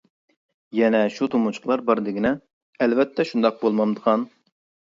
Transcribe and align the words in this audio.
يەنە 0.77 1.01
شۇ 1.17 1.27
تۇمۇچۇقلار 1.35 1.85
بار 1.91 2.03
دېگىنە؟ 2.09 2.33
-ئەلۋەتتە 2.81 3.29
شۇنداق 3.35 3.63
بولمامدىغان. 3.65 4.29